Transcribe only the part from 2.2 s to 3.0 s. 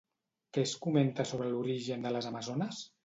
amazones?